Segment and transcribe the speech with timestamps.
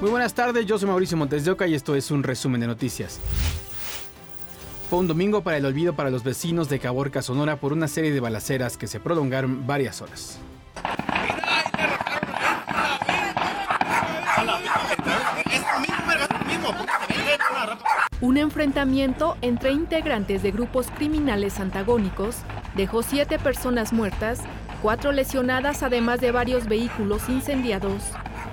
[0.00, 2.66] Muy buenas tardes, yo soy Mauricio Montes de Oca y esto es un resumen de
[2.66, 3.20] noticias.
[4.88, 8.10] Fue un domingo para el olvido para los vecinos de Caborca, Sonora, por una serie
[8.10, 10.38] de balaceras que se prolongaron varias horas.
[18.22, 22.38] Un enfrentamiento entre integrantes de grupos criminales antagónicos
[22.74, 24.40] dejó siete personas muertas,
[24.80, 28.02] cuatro lesionadas, además de varios vehículos incendiados.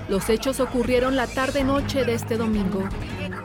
[0.10, 2.84] Los hechos ocurrieron la tarde-noche de este domingo.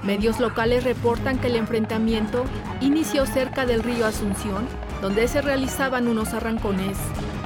[0.03, 2.45] Medios locales reportan que el enfrentamiento
[2.81, 4.69] inició cerca del río Asunción,
[5.01, 6.97] donde se realizaban unos arrancones.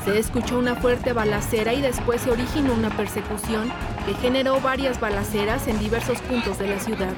[0.05, 3.73] Se escuchó una fuerte balacera y después se originó una persecución
[4.05, 7.15] que generó varias balaceras en diversos puntos de la ciudad.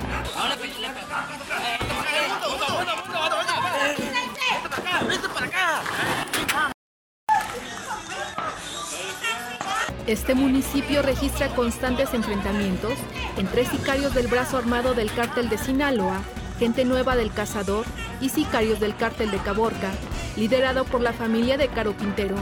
[10.09, 12.95] Este municipio registra constantes enfrentamientos
[13.37, 16.23] entre sicarios del brazo armado del cártel de Sinaloa,
[16.59, 17.85] gente nueva del Cazador
[18.19, 19.91] y sicarios del cártel de Caborca,
[20.35, 22.37] liderado por la familia de Caro Quintero.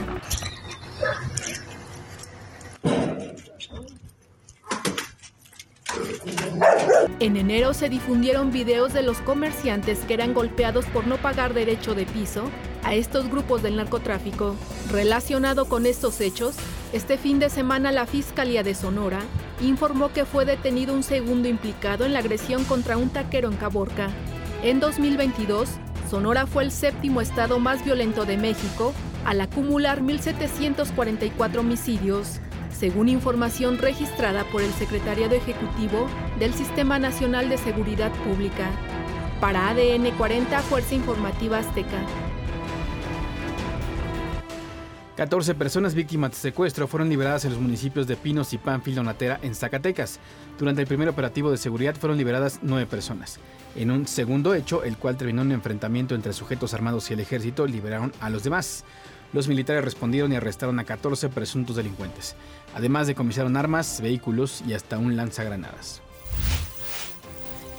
[7.19, 11.95] En enero se difundieron videos de los comerciantes que eran golpeados por no pagar derecho
[11.95, 12.49] de piso
[12.83, 14.55] a estos grupos del narcotráfico.
[14.89, 16.55] Relacionado con estos hechos,
[16.93, 19.19] este fin de semana la Fiscalía de Sonora
[19.61, 24.09] informó que fue detenido un segundo implicado en la agresión contra un taquero en Caborca.
[24.63, 25.69] En 2022,
[26.09, 28.93] Sonora fue el séptimo estado más violento de México
[29.25, 32.39] al acumular 1.744 homicidios,
[32.71, 36.07] según información registrada por el Secretariado Ejecutivo
[36.39, 38.69] del Sistema Nacional de Seguridad Pública.
[39.41, 41.99] Para ADN 40, Fuerza Informativa Azteca.
[45.17, 49.39] 14 personas víctimas de secuestro fueron liberadas en los municipios de Pinos y Pánfilo Natera
[49.41, 50.19] en Zacatecas.
[50.59, 53.39] Durante el primer operativo de seguridad fueron liberadas 9 personas.
[53.75, 57.19] En un segundo hecho, el cual terminó en un enfrentamiento entre sujetos armados y el
[57.19, 58.85] ejército, liberaron a los demás.
[59.33, 62.35] Los militares respondieron y arrestaron a 14 presuntos delincuentes.
[62.75, 66.03] Además decomisaron armas, vehículos y hasta un lanzagranadas.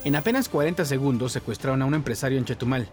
[0.02, 2.88] En apenas 40 segundos secuestraron a un empresario en Chetumal.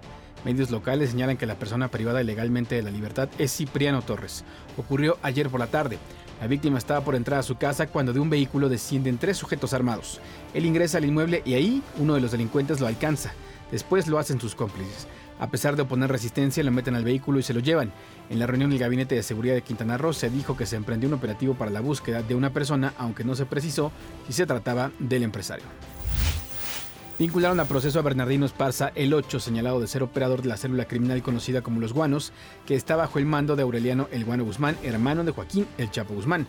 [0.46, 4.44] Medios locales señalan que la persona privada ilegalmente de la libertad es Cipriano Torres.
[4.78, 5.98] Ocurrió ayer por la tarde.
[6.40, 9.74] La víctima estaba por entrar a su casa cuando de un vehículo descienden tres sujetos
[9.74, 10.22] armados.
[10.54, 13.34] Él ingresa al inmueble y ahí uno de los delincuentes lo alcanza.
[13.72, 15.08] Después lo hacen sus cómplices.
[15.40, 17.92] A pesar de oponer resistencia, lo meten al vehículo y se lo llevan.
[18.30, 21.10] En la reunión del Gabinete de Seguridad de Quintana Roo se dijo que se emprendió
[21.10, 23.92] un operativo para la búsqueda de una persona, aunque no se precisó
[24.28, 25.66] si se trataba del empresario.
[27.18, 30.84] Vincularon a proceso a Bernardino Esparza, el 8, señalado de ser operador de la célula
[30.84, 32.34] criminal conocida como Los Guanos,
[32.66, 36.14] que está bajo el mando de Aureliano El Guano Guzmán, hermano de Joaquín El Chapo
[36.14, 36.46] Guzmán.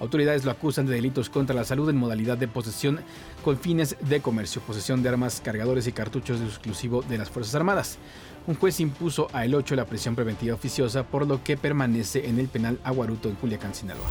[0.00, 3.00] Autoridades lo acusan de delitos contra la salud en modalidad de posesión
[3.44, 7.54] con fines de comercio, posesión de armas, cargadores y cartuchos de exclusivo de las Fuerzas
[7.54, 7.98] Armadas.
[8.46, 12.38] Un juez impuso a El 8 la prisión preventiva oficiosa, por lo que permanece en
[12.38, 14.08] el penal Aguaruto en Culiacán, Sinaloa.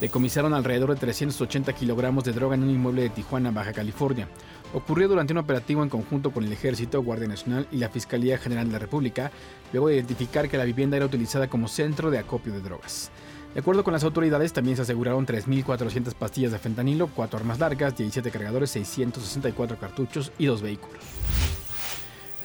[0.00, 4.28] Decomisaron alrededor de 380 kilogramos de droga en un inmueble de Tijuana, Baja California.
[4.74, 8.66] Ocurrió durante un operativo en conjunto con el Ejército, Guardia Nacional y la Fiscalía General
[8.66, 9.30] de la República,
[9.72, 13.10] luego de identificar que la vivienda era utilizada como centro de acopio de drogas.
[13.54, 17.96] De acuerdo con las autoridades, también se aseguraron 3.400 pastillas de fentanilo, 4 armas largas,
[17.96, 21.02] 17 cargadores, 664 cartuchos y 2 vehículos.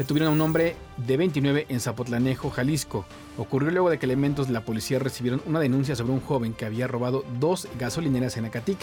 [0.01, 3.05] Detuvieron a un hombre de 29 en Zapotlanejo, Jalisco.
[3.37, 6.65] Ocurrió luego de que elementos de la policía recibieron una denuncia sobre un joven que
[6.65, 8.79] había robado dos gasolineras en Acatic.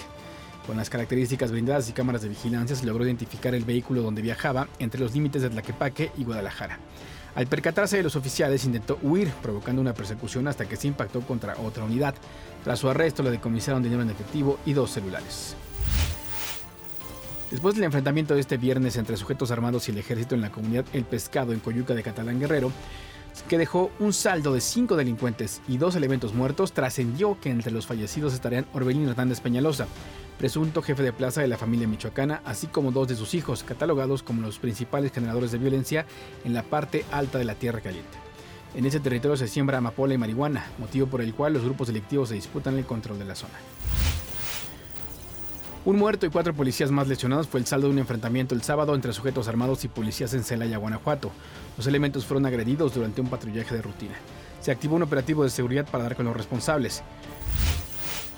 [0.65, 4.69] Con las características brindadas y cámaras de vigilancia se logró identificar el vehículo donde viajaba
[4.79, 6.79] entre los límites de Tlaquepaque y Guadalajara.
[7.35, 11.57] Al percatarse de los oficiales intentó huir, provocando una persecución hasta que se impactó contra
[11.59, 12.15] otra unidad.
[12.63, 15.57] Tras su arresto le decomisaron dinero en efectivo y dos celulares.
[17.51, 20.85] Después del enfrentamiento de este viernes entre sujetos armados y el ejército en la comunidad
[20.93, 22.71] El Pescado en Coyuca de Catalán Guerrero,
[23.49, 27.87] que dejó un saldo de cinco delincuentes y dos elementos muertos, trascendió que entre los
[27.87, 29.87] fallecidos estarían Orbelín Hernández Peñalosa,
[30.39, 34.23] presunto jefe de plaza de la familia michoacana, así como dos de sus hijos, catalogados
[34.23, 36.05] como los principales generadores de violencia
[36.45, 38.19] en la parte alta de la Tierra Caliente.
[38.75, 42.29] En ese territorio se siembra amapola y marihuana, motivo por el cual los grupos delictivos
[42.29, 43.55] se disputan el control de la zona.
[45.85, 48.95] Un muerto y cuatro policías más lesionados fue el saldo de un enfrentamiento el sábado
[48.95, 51.31] entre sujetos armados y policías en Celaya, Guanajuato.
[51.77, 54.15] Los elementos fueron agredidos durante un patrullaje de rutina.
[54.61, 57.03] Se activó un operativo de seguridad para dar con los responsables.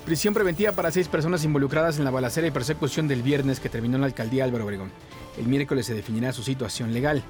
[0.05, 3.95] Prisión preventiva para seis personas involucradas en la balacera y persecución del viernes que terminó
[3.95, 4.91] en la alcaldía Álvaro Obregón.
[5.37, 7.23] El miércoles se definirá su situación legal.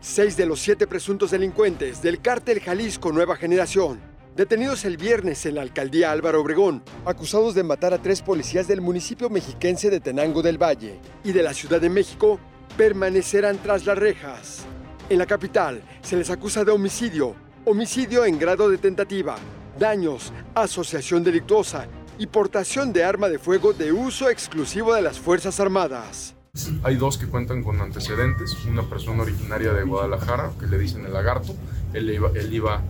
[0.00, 4.00] Seis de los siete presuntos delincuentes del cártel Jalisco Nueva Generación
[4.36, 8.80] detenidos el viernes en la alcaldía Álvaro Obregón, acusados de matar a tres policías del
[8.80, 12.38] municipio mexiquense de Tenango del Valle y de la Ciudad de México,
[12.76, 14.64] permanecerán tras las rejas.
[15.08, 17.34] En la capital se les acusa de homicidio,
[17.64, 19.36] homicidio en grado de tentativa,
[19.78, 21.88] daños, asociación delictuosa
[22.18, 26.36] y portación de arma de fuego de uso exclusivo de las Fuerzas Armadas.
[26.82, 31.12] Hay dos que cuentan con antecedentes, una persona originaria de Guadalajara, que le dicen el
[31.12, 31.54] lagarto,
[31.92, 32.82] él iba, él iba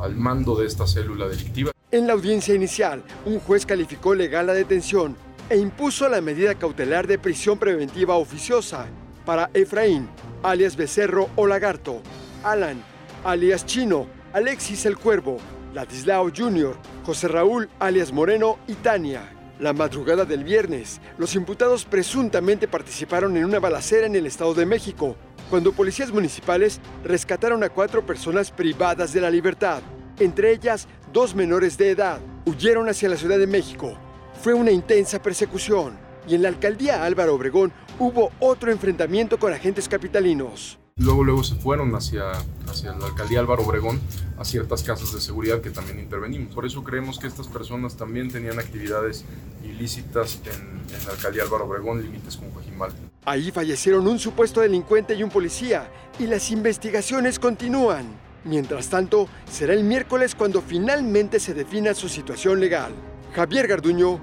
[0.00, 1.72] al mando de esta célula delictiva.
[1.90, 5.16] En la audiencia inicial, un juez calificó legal la detención
[5.48, 8.86] e impuso la medida cautelar de prisión preventiva oficiosa
[9.24, 10.08] para Efraín,
[10.42, 12.00] alias Becerro o Lagarto,
[12.42, 12.82] Alan,
[13.24, 15.38] alias Chino, Alexis el Cuervo,
[15.72, 19.30] Ladislao Jr., José Raúl, alias Moreno y Tania.
[19.60, 24.66] La madrugada del viernes, los imputados presuntamente participaron en una balacera en el Estado de
[24.66, 25.16] México,
[25.50, 29.82] cuando policías municipales rescataron a cuatro personas privadas de la libertad,
[30.18, 32.20] entre ellas dos menores de edad.
[32.46, 33.96] Huyeron hacia la Ciudad de México.
[34.42, 35.96] Fue una intensa persecución
[36.26, 40.78] y en la alcaldía Álvaro Obregón hubo otro enfrentamiento con agentes capitalinos.
[40.96, 42.30] Luego, luego se fueron hacia,
[42.68, 44.00] hacia la alcaldía Álvaro Obregón,
[44.38, 46.54] a ciertas casas de seguridad que también intervenimos.
[46.54, 49.24] Por eso creemos que estas personas también tenían actividades
[49.64, 52.92] ilícitas en, la alcaldía Álvaro Obregón, límites con Coajimal.
[53.26, 55.88] Ahí fallecieron un supuesto delincuente y un policía,
[56.18, 58.04] y las investigaciones continúan.
[58.44, 62.92] Mientras tanto, será el miércoles cuando finalmente se defina su situación legal.
[63.34, 64.20] Javier Garduño,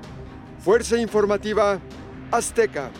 [0.59, 1.79] Fuerza Informativa
[2.29, 2.91] Azteca.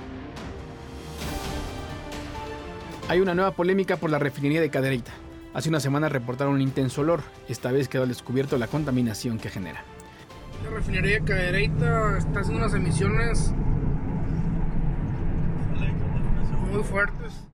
[3.08, 5.12] Hay una nueva polémica por la refinería de Cadereyta.
[5.54, 7.22] Hace una semana reportaron un intenso olor.
[7.48, 9.84] Esta vez quedó al descubierto la contaminación que genera.
[10.64, 13.54] La refinería de Cadereyta está haciendo unas emisiones
[16.72, 17.51] muy fuertes.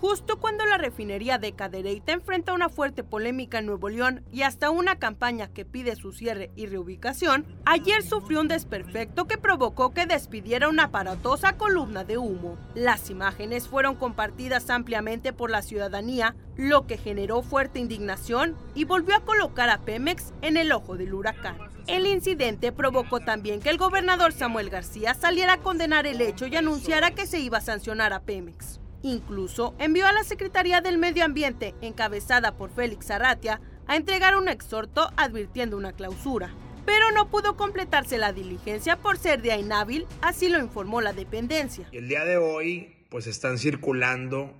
[0.00, 4.70] Justo cuando la refinería de Cadereyta enfrenta una fuerte polémica en Nuevo León y hasta
[4.70, 10.06] una campaña que pide su cierre y reubicación, ayer sufrió un desperfecto que provocó que
[10.06, 12.56] despidiera una aparatosa columna de humo.
[12.76, 19.16] Las imágenes fueron compartidas ampliamente por la ciudadanía, lo que generó fuerte indignación y volvió
[19.16, 21.58] a colocar a Pemex en el ojo del huracán.
[21.88, 26.54] El incidente provocó también que el gobernador Samuel García saliera a condenar el hecho y
[26.54, 28.78] anunciara que se iba a sancionar a Pemex.
[29.02, 34.48] Incluso envió a la Secretaría del Medio Ambiente, encabezada por Félix Arratia, a entregar un
[34.48, 36.54] exhorto advirtiendo una clausura.
[36.84, 41.88] Pero no pudo completarse la diligencia por ser día inhábil, así lo informó la dependencia.
[41.92, 44.54] El día de hoy, pues están circulando,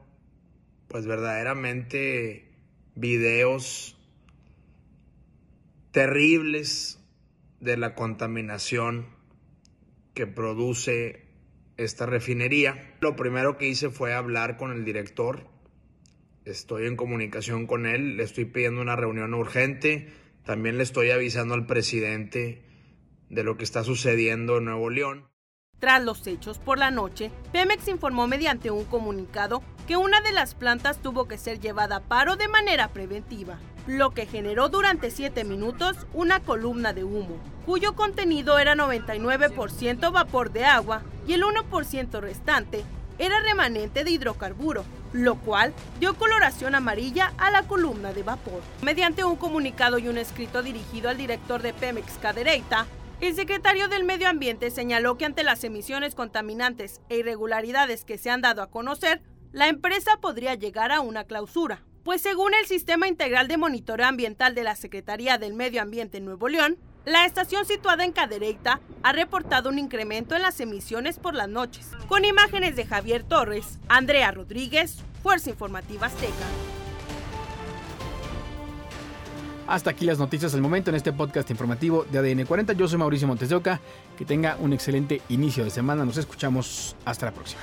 [0.89, 2.53] pues verdaderamente
[2.95, 3.97] videos
[5.91, 7.01] terribles
[7.61, 9.07] de la contaminación
[10.15, 11.28] que produce
[11.79, 12.95] esta refinería.
[13.01, 15.47] Lo primero que hice fue hablar con el director.
[16.45, 20.13] Estoy en comunicación con él, le estoy pidiendo una reunión urgente.
[20.45, 22.65] También le estoy avisando al presidente
[23.31, 25.29] de lo que está sucediendo en Nuevo León.
[25.79, 30.55] Tras los hechos por la noche, Pemex informó mediante un comunicado que una de las
[30.55, 35.45] plantas tuvo que ser llevada a paro de manera preventiva, lo que generó durante 7
[35.45, 42.21] minutos una columna de humo, cuyo contenido era 99% vapor de agua y el 1%
[42.21, 42.85] restante
[43.19, 48.61] era remanente de hidrocarburo, lo cual dio coloración amarilla a la columna de vapor.
[48.83, 52.87] Mediante un comunicado y un escrito dirigido al director de Pemex Cadereyta,
[53.23, 58.29] el secretario del Medio Ambiente señaló que ante las emisiones contaminantes e irregularidades que se
[58.29, 63.07] han dado a conocer, la empresa podría llegar a una clausura, pues según el Sistema
[63.07, 67.67] Integral de Monitoreo Ambiental de la Secretaría del Medio Ambiente en Nuevo León, la estación
[67.67, 71.91] situada en Cadereyta ha reportado un incremento en las emisiones por las noches.
[72.09, 76.33] Con imágenes de Javier Torres, Andrea Rodríguez, Fuerza Informativa Azteca.
[79.67, 82.73] Hasta aquí las noticias del momento en este podcast informativo de ADN 40.
[82.73, 83.83] Yo soy Mauricio Montes de Oca.
[84.17, 86.07] Que tenga un excelente inicio de semana.
[86.07, 86.97] Nos escuchamos.
[87.05, 87.61] Hasta la próxima.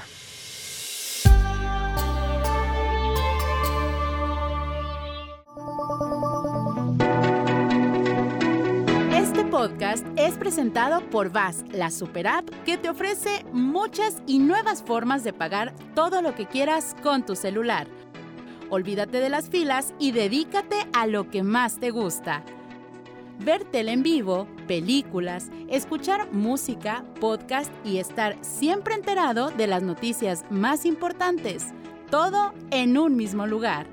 [9.69, 15.23] Podcast es presentado por VAS, la super app que te ofrece muchas y nuevas formas
[15.23, 17.87] de pagar todo lo que quieras con tu celular.
[18.69, 22.43] Olvídate de las filas y dedícate a lo que más te gusta.
[23.39, 30.45] Ver tele en vivo, películas, escuchar música, podcast y estar siempre enterado de las noticias
[30.51, 31.73] más importantes.
[32.11, 33.87] Todo en un mismo lugar.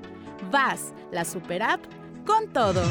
[0.51, 1.81] VAS, la super app
[2.27, 2.83] con todo.